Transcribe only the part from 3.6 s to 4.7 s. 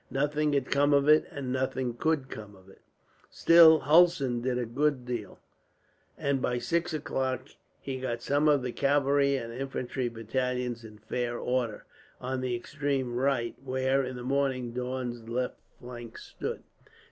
Hulsen did a